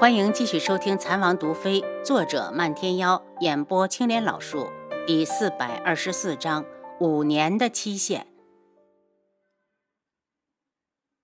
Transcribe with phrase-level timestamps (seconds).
[0.00, 4.70] 欢迎继续收听《残王毒妃》，作者漫天妖，演播青莲老树，
[5.06, 6.64] 第四百二十四章
[7.00, 8.26] 五年的期限。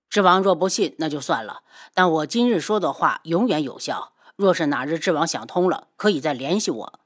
[0.07, 1.63] 智王若不信，那就算了。
[1.95, 4.13] 但我今日说的话永远有效。
[4.35, 6.99] 若是哪日智王想通了，可以再联系我。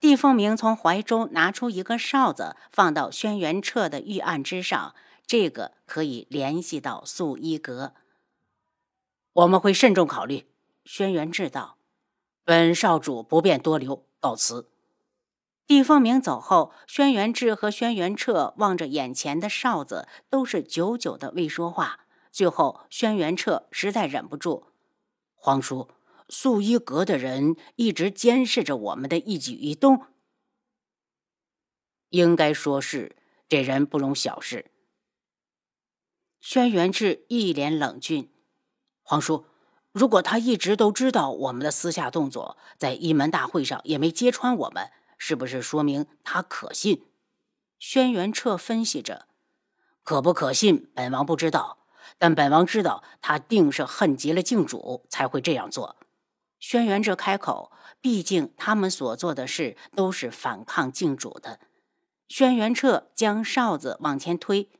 [0.00, 4.92] 帝凤鸣从怀中拿出一个哨子，放到轩辕彻的玉案之上，
[5.24, 7.94] 这个可以联系到素衣阁。
[9.32, 10.46] 我们会慎重考虑。
[10.84, 11.78] 轩辕志道
[12.44, 14.68] ：“本少主不便多留，告辞。”
[15.66, 22.06] 帝凤鸣走后，轩辕志和轩辕彻望着眼前的哨子，都是久久的未说话。
[22.32, 24.66] 最后，轩辕彻实在忍不住
[25.36, 25.88] ：“皇叔，
[26.28, 30.06] 素衣阁的人一直监视着我们的一举一动。
[32.08, 33.14] 应该说是，
[33.48, 34.72] 这人不容小视。”
[36.40, 38.28] 轩辕志一脸冷峻。
[39.10, 39.44] 皇叔，
[39.90, 47.06] 如果他一直都知道我们的私下动作，在一门大会上也没揭穿我们，是不是说明他可信？
[47.80, 49.26] 轩辕彻分析着，
[50.04, 51.78] 可不可信，本王不知道，
[52.18, 55.96] 但本王知道他定是恨极了靖主才会这样做。
[56.60, 61.58] 轩辕彻开口，毕竟他们所做的事都是反抗靖主的。
[62.28, 64.70] 轩辕彻将哨子往前推，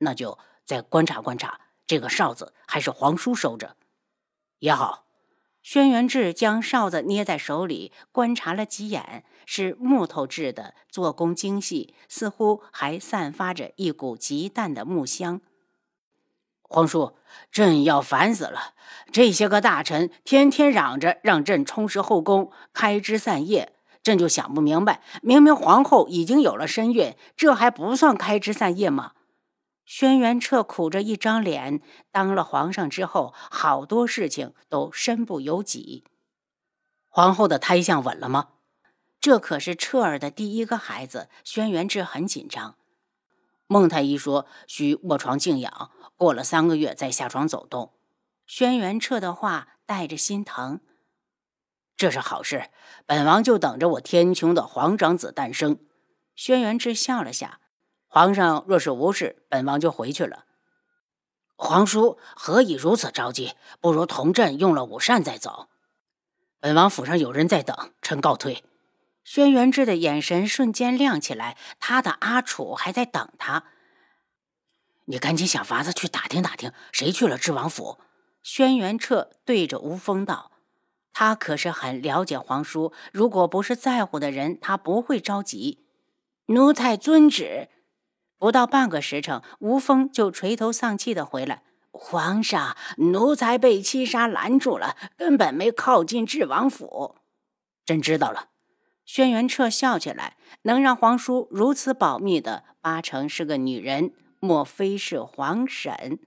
[0.00, 1.60] 那就再观察观察。
[1.90, 3.74] 这个哨子还是皇叔收着
[4.60, 5.06] 也好。
[5.60, 15.40] 轩辕志将哨子捏在手里，观察了几眼，是木头制的，做工精细，似乎还散发着一股极淡的木香。
[16.62, 17.16] 皇叔，
[17.50, 18.74] 朕要烦死了！
[19.10, 29.14] 这些个大臣天天嚷着让朕充实后宫，开枝散叶，朕就想不明白，明明皇后已经有了身孕，这还不算开枝散叶吗？
[29.92, 36.04] 轩辕彻苦着一张脸，当了皇上之后，好多事情都身不由己。
[37.08, 38.50] 皇后的胎相稳了吗？
[39.20, 42.76] 这可是彻儿的第一个孩子，轩辕志很紧张。
[43.66, 47.94] 孟太医说需卧床静养，过了三个月再下床走动。
[48.46, 50.78] 轩辕彻的话带着心疼。
[51.96, 52.70] 这是好事，
[53.06, 55.80] 本王就等着我天穹的皇长子诞生。
[56.36, 57.58] 轩辕志笑了笑。
[58.12, 60.44] 皇上若是无事，本王就回去了。
[61.54, 63.54] 皇叔何以如此着急？
[63.80, 65.68] 不如同朕用了午膳再走。
[66.58, 68.64] 本王府上有人在等，臣告退。
[69.22, 73.62] 轩辕志的眼神瞬间亮起来，他的阿楚还在等他。
[75.04, 77.98] 你赶紧想法子去打听打听，谁去了智王府？
[78.42, 80.50] 轩辕彻对着吴峰道
[81.14, 85.86] ：“他可是很了解皇叔，如果不是在乎的人，他不会着急。”
[86.46, 87.68] 奴才遵旨。
[88.40, 91.62] 不到半个时辰，吴峰就垂头丧气的回来。
[91.92, 97.16] 皇上，奴才被七杀拦住了，根本没靠近智王府。
[97.84, 98.48] 朕知道了。
[99.04, 106.18] 轩辕彻笑起来，能让皇叔如此保密的，八成是个女人，莫非是皇婶？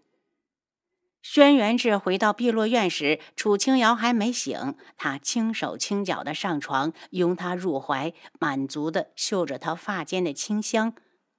[1.23, 10.93] 轩辕志回到碧落院时，楚清瑶还没醒，他轻手轻脚的上床，拥她入怀，满足的嗅着她发间的清香。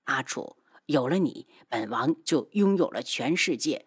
[0.06, 0.56] 阿楚。
[0.86, 3.86] 有了你，本王就拥有了全世界。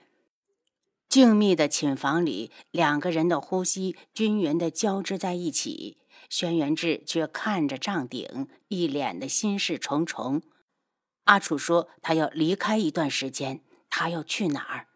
[1.08, 5.98] 静谧的寝房里，两个人的呼吸均匀的交织在一起。
[6.30, 10.42] 轩辕志却看着帐顶，一脸的心事重重。
[11.24, 14.88] 阿楚说他要离开一段时间，他要去哪儿？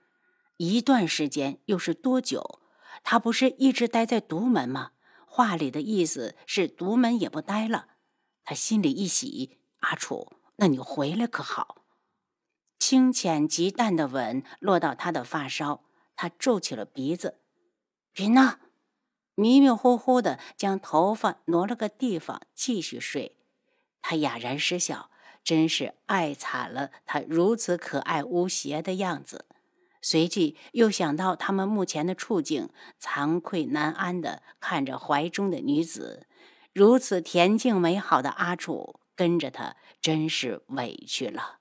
[0.58, 2.60] 一段时间又是多久？
[3.04, 4.92] 他不是一直待在独门吗？
[5.26, 7.88] 话里的意思是独门也不待了。
[8.44, 11.81] 他心里一喜，阿楚，那你回来可好？
[12.82, 15.84] 清浅极淡的吻落到他的发梢，
[16.16, 17.38] 他皱起了鼻子。
[18.16, 18.60] 云娜
[19.36, 23.38] 迷迷糊糊的将头发挪了个地方，继续睡。
[24.02, 25.12] 他哑然失笑，
[25.44, 29.46] 真是爱惨了他如此可爱无邪的样子。
[30.02, 32.70] 随即又想到他们目前的处境，
[33.00, 36.26] 惭愧难安的看着怀中的女子，
[36.74, 41.60] 如此恬静美好的阿楚跟着他，真是委屈了。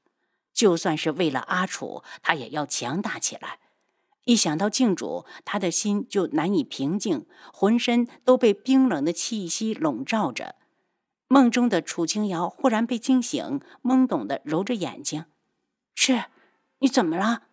[0.61, 3.61] 就算是为了阿楚，他也要强大起来。
[4.25, 10.57] 一想到靖主，他的心就难以平静，浑身都被冰冷的气息笼罩着。
[11.29, 15.25] 梦中的楚清瑶忽然被惊醒，懵懂的揉着眼睛
[15.97, 16.25] ：“是，
[16.81, 17.45] 你怎么了？”“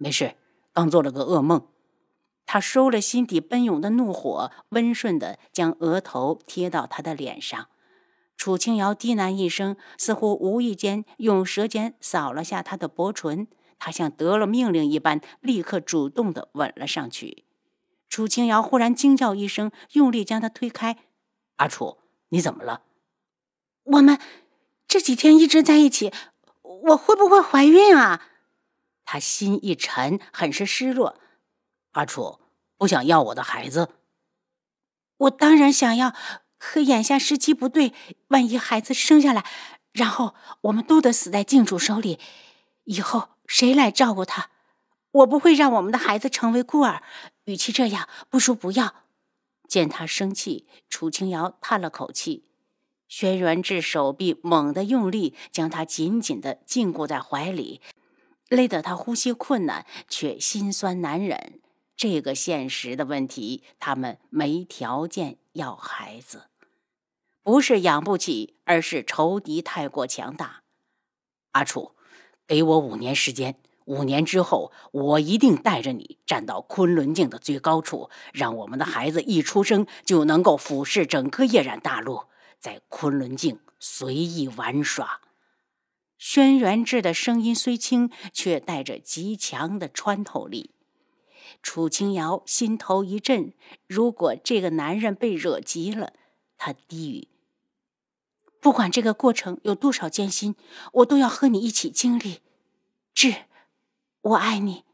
[0.00, 0.36] 没事，
[0.72, 1.68] 刚做了个噩梦。”
[2.46, 7.68] 他收了心底奔涌的怒火，温顺的将额头贴到他的脸上。
[8.38, 13.48] 楚清瑶低喃一声，似乎无意间用舌尖扫了下他的薄唇。
[13.80, 17.44] 他像得了命令一般，立刻主动的吻了上去。
[18.08, 20.96] 楚清瑶忽然惊叫一声，用力将他推开。
[21.56, 21.98] 阿楚，
[22.28, 22.82] 你怎么了？
[23.82, 24.20] 我们
[24.86, 26.12] 这几天一直在一起，
[26.62, 28.28] 我会不会怀孕啊？
[29.04, 31.18] 他心一沉，很是失落。
[31.92, 32.38] 阿楚，
[32.76, 33.88] 不想要我的孩子？
[35.16, 36.14] 我当然想要，
[36.58, 37.92] 可眼下时机不对，
[38.28, 39.44] 万一孩子生下来，
[39.92, 42.18] 然后我们都得死在静主手里，
[42.84, 44.50] 以后谁来照顾他？
[45.10, 47.02] 我不会让我们的孩子成为孤儿。
[47.44, 48.94] 与其这样，不如不要。
[49.66, 52.44] 见他生气，楚清瑶叹了口气。
[53.08, 57.80] 轩辕志手臂猛地用力，将他紧紧的禁锢在怀里，
[58.48, 61.60] 勒得他呼吸困难，却心酸难忍。
[61.98, 66.44] 这个现实的问题，他们没条件要孩子，
[67.42, 70.62] 不是养不起，而是仇敌太过强大。
[71.50, 71.96] 阿楚，
[72.46, 73.56] 给我五年时间，
[73.86, 82.26] 五年之后，我一定带着你站到昆仑镜的最高处，让我们的孩子一出生就能够俯视整个夜染大陆，
[82.60, 85.22] 在昆仑镜随意玩耍。
[86.16, 90.70] 轩辕志的声音虽轻，却带着极强的穿透力。
[91.62, 93.52] 楚清瑶心头一震，
[93.86, 96.14] 如果这个男人被惹急了，
[96.56, 97.28] 他低语
[98.60, 100.54] ：“不管这个过程有多少艰辛，
[100.94, 102.40] 我都要和你一起经历。”
[103.12, 103.46] 志，
[104.20, 104.84] 我爱你。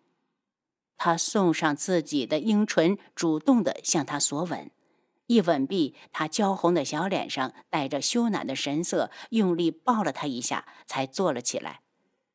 [0.97, 4.71] 他送上自己的樱唇，主动的向他索吻。
[5.27, 11.81] 一吻毕，他娇红的小脸上带着羞赧的神色，用力抱了他一下，才坐了起来。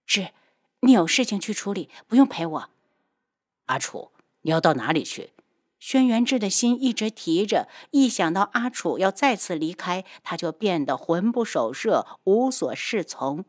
[0.05, 0.29] 志，
[0.81, 2.69] 你有事情去处理，不用陪我。
[3.65, 4.11] 阿楚，
[4.41, 5.31] 你要到哪里去？
[5.79, 13.45] 轩辕志的心一直提着，一想到阿楚要再次离开，他就变得魂不守舍，无所适从。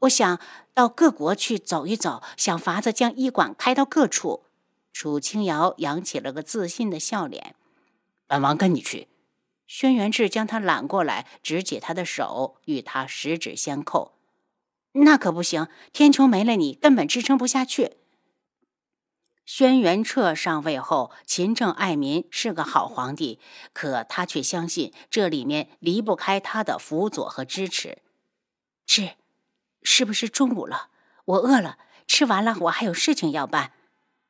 [0.00, 0.40] 我想
[0.74, 4.44] 到各国去走一走，想法子将医馆开到各处。
[4.92, 7.56] 楚清瑶扬起了个自信的笑脸。
[8.26, 9.08] 本王跟你去。
[9.66, 14.12] 轩辕志将他揽过来，指起他的手，与他十指相扣。
[14.92, 17.96] 那可不行，天穹没了你，根本支撑不下去。
[19.44, 23.40] 轩辕彻上位后，勤政爱民，是个好皇帝。
[23.72, 27.98] 可他却相信这里面离不开他的辅佐和支持。
[28.86, 29.16] 是，
[29.82, 30.88] 是不是中午了？
[31.24, 31.78] 我饿了。
[32.06, 33.72] 吃完了，我还有事情要办。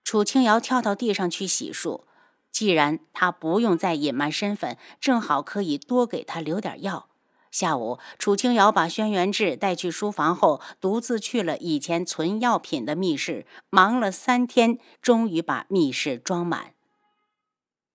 [0.04, 2.04] 楚清瑶跳到地上去洗漱。
[2.50, 7.08] 既然他不用再隐瞒身份，正好可以多给他留点药。
[7.52, 13.46] 下午，楚清瑶把轩辕志带去书房后，独自去了以前存药品的密室。
[13.68, 16.72] 忙了三天，终于把密室装满。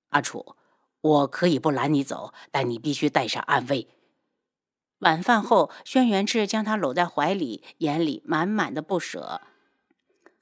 [0.09, 0.55] 阿楚，
[1.01, 3.87] 我可以不拦你走，但你必须带上暗卫。
[4.99, 9.41] 晚饭后，轩辕志将他搂在怀里，眼里满满的不舍。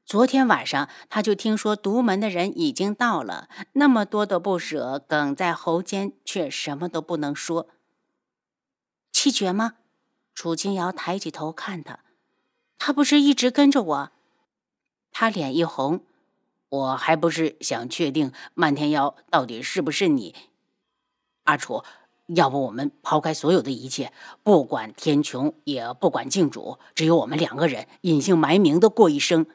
[0.06, 7.70] 昨天晚上，他就听说独门的人已经到了，那么多的不舍哽在喉间，却什么都不能说。
[9.26, 9.74] 七绝吗？
[10.36, 12.02] 楚清瑶抬起头看他，
[12.78, 14.12] 他不是一直跟着我？
[15.12, 16.02] 他脸一红，
[16.70, 20.36] 我还不是想确定漫天妖到底是不是你。
[21.46, 21.84] 阿楚，
[22.28, 24.14] 要不我们抛开所有的一切，
[24.44, 29.48] 不管天穹，也不管镜主，只有我们两个人隐姓埋名的过一生。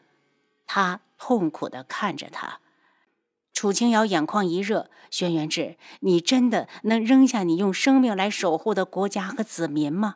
[0.66, 2.58] 他痛苦的看着他。
[3.60, 10.14] 楚清瑶眼眶一热：“轩辕志，你真的能扔下你用生命来守护的国家和子民吗？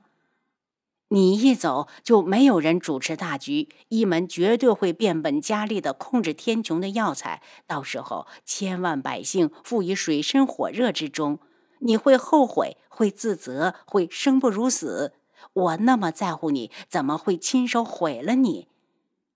[1.09, 11.39] 你一走，就没有人主持大局，一门绝对会变本加厉的控制天穹的药材，到时候千万百姓负于水深火热之中，
[11.81, 15.13] 你会后悔，会自责，会生不如死。
[15.53, 18.69] 我那么在乎你，怎么会亲手毁了你？”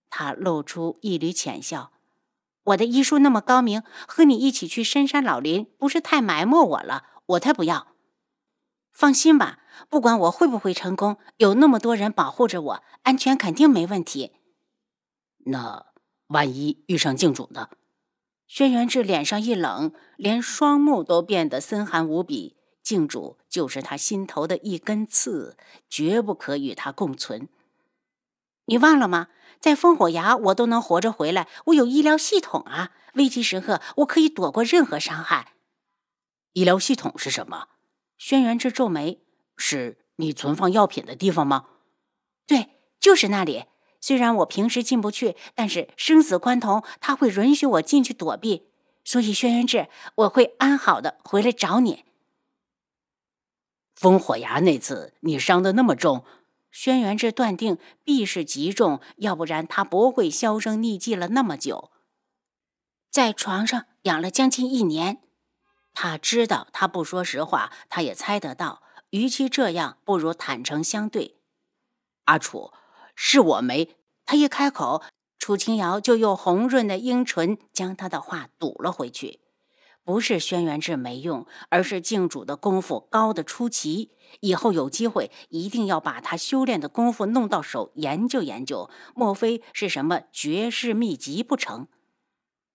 [0.09, 1.91] 他露出一缕浅笑。
[2.69, 7.05] 我的医术那么高明，和你一起去深山老林，不是太埋没我了？
[7.27, 7.89] 我才不要！
[8.93, 14.33] 放心吧，不管我会不会成功，有那么多人保护着我，安全肯定没问题。
[15.47, 15.87] 那
[16.27, 17.71] 万一遇上镜主呢？
[18.47, 22.57] 轩辕志脸上一冷，连双目都变得森寒无比。
[22.83, 25.57] 镜主就是他心头的一根刺，
[25.89, 27.49] 绝不可与他共存。
[28.69, 29.29] 你忘了吗？
[29.61, 31.49] 在烽火崖，我都能活着回来。
[31.67, 35.55] 我有医疗系统啊，危急时刻我可以躲过任何伤害。
[36.53, 37.69] 医疗系统是什么？
[38.17, 39.21] 轩辕志皱眉
[39.57, 41.67] ：“是你存放药品的地方吗
[42.47, 42.69] ？”“对，
[43.01, 43.65] 就是那里。
[44.01, 48.69] 虽然我平时进不去，但是生死关头，他会允许我进去躲避。
[49.03, 52.05] 所以，轩辕志，我会安好的回来找你。”
[53.99, 56.25] 烽火崖那次，你伤的那么重。
[56.71, 61.91] 轩辕志断定必是极重，要不然他不会销声匿迹了那么久。
[63.11, 65.23] 在床上养了将近一年。
[65.95, 71.41] 他知道他不说实话，他也猜得到，与其这样，不如坦诚相对。
[72.27, 72.73] 阿楚，
[73.17, 73.97] 是我没……
[74.25, 75.03] 他一开口，
[75.39, 79.41] 楚清瑶就用红润的樱唇将他的话堵了回去。
[80.09, 84.13] 不是轩辕志没用，而是静主的功夫高的出奇。
[84.41, 88.89] 以后有机会，一定要把他修炼的功夫弄到手，研究研究。
[89.15, 91.89] 莫非是什么绝世秘籍不成？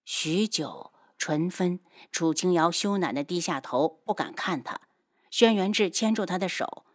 [0.06, 1.80] 许久，唇分，
[2.12, 4.82] 楚清瑶羞赧的低下头，不敢看他。
[5.32, 6.86] 轩辕志牵住他的手：“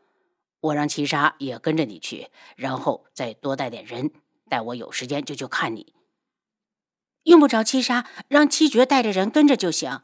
[0.62, 4.12] 我让七杀也跟着你去，然后再多带点人，
[4.49, 5.95] 待我有时间就去看你。
[7.25, 10.00] 用不着七杀，让七绝带着人跟着就行。”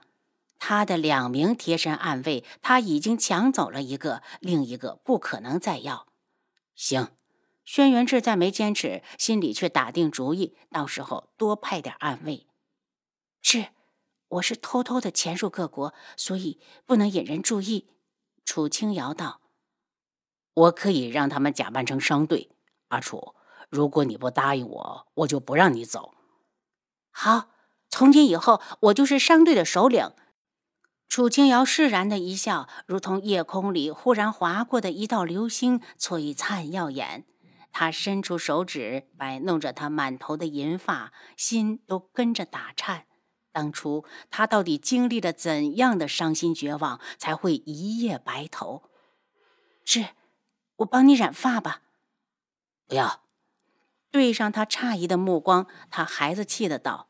[0.58, 6.06] 他的两名贴身暗卫，他已经抢走了一个，另一个不可能再要。
[6.74, 7.08] 行，
[7.64, 12.46] 轩辕志再没坚持，心里却打定主意，到时候多派点暗卫。
[13.42, 13.68] 是，
[14.28, 17.90] 我是偷偷的潜入各国，所以不能引人注意。
[18.44, 19.40] 楚清瑶道
[20.54, 22.50] ：“我可以让他们假扮成商队。
[22.88, 23.34] 阿楚，
[23.68, 26.14] 如果你不答应我，我就不让你走。”
[27.12, 27.50] 好，
[27.88, 30.10] 从今以后，我就是商队的首领。
[31.08, 37.24] 楚清瑶释然的一笑，如同夜空里忽然划过的一道流星，璀璨耀眼。
[37.70, 43.06] 他伸出手指摆弄着她满头的银发，心都跟着打颤。
[43.52, 48.90] 当初他到底经历了怎样的伤心绝望，才会一夜白头？
[49.84, 50.08] 是，
[50.76, 51.82] 我帮你染发吧。
[52.88, 53.22] 不要。
[54.10, 57.08] 对上他诧异的目光，他孩子气的道。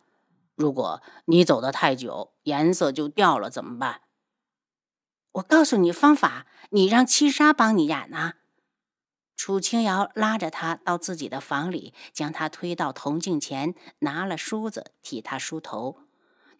[0.54, 4.02] 如果你走得太久，颜色就掉了，怎么办？
[5.32, 8.34] 我告诉你方法，你让七杀帮你染啊！
[9.37, 15.99] 楚清瑶拉着他到自己的房里，将他推到铜镜前，拿了梳子替他梳头。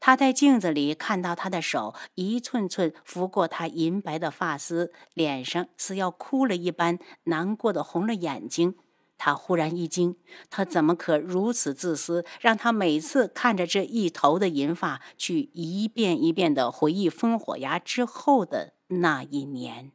[0.01, 8.77] 他在镜子里看到他的手一寸寸拂过他银白的发丝，脸上似要哭了一般，难过的红了眼睛。
[9.17, 10.17] 他忽然一惊，
[10.51, 19.93] 他怎么可如此自私，让他每次看着这一头的银发，去一遍一遍的回忆烽火崖之后的那一年？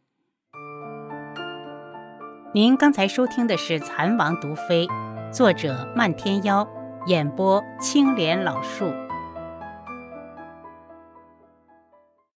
[2.54, 4.88] 您刚才收听的是《蚕王毒妃》，
[5.32, 6.68] 作者漫天妖，
[7.06, 8.86] 演播青莲老树。